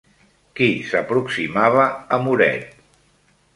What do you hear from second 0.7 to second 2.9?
s'aproximava a Muret?